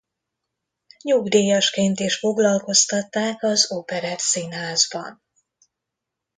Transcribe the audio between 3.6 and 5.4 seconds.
Operettszínházban.